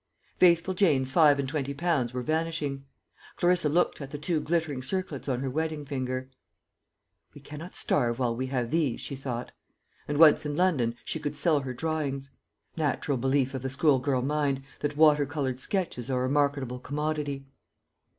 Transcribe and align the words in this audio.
Faithful 0.39 0.73
Jane's 0.73 1.11
five 1.11 1.37
and 1.37 1.47
twenty 1.47 1.75
pounds 1.75 2.11
were 2.11 2.23
vanishing. 2.23 2.85
Clarissa 3.35 3.69
looked 3.69 4.01
at 4.01 4.09
the 4.09 4.17
two 4.17 4.41
glittering 4.41 4.81
circlets 4.81 5.29
on 5.29 5.41
her 5.41 5.49
wedding 5.51 5.85
finger. 5.85 6.31
"We 7.35 7.41
cannot 7.41 7.75
starve 7.75 8.17
while 8.17 8.35
we 8.35 8.47
have 8.47 8.71
these," 8.71 8.99
she 8.99 9.15
thought; 9.15 9.51
and 10.07 10.17
once 10.17 10.43
in 10.43 10.55
London, 10.55 10.95
she 11.05 11.19
could 11.19 11.35
sell 11.35 11.59
her 11.59 11.73
drawings. 11.75 12.31
Natural 12.75 13.15
belief 13.19 13.53
of 13.53 13.61
the 13.61 13.69
school 13.69 13.99
girl 13.99 14.23
mind, 14.23 14.63
that 14.79 14.97
water 14.97 15.27
coloured 15.27 15.59
sketches 15.59 16.09
are 16.09 16.25
a 16.25 16.29
marketable 16.31 16.79
commodity! 16.79 17.45